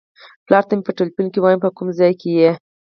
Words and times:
پلار 0.45 0.63
ته 0.67 0.73
مې 0.77 0.83
په 0.87 0.91
ټیلیفون 0.97 1.27
کې 1.31 1.39
وایم 1.41 1.59
په 1.63 1.69
کوم 1.77 1.87
ځای 1.99 2.13
کې 2.21 2.29
یې. 2.39 2.51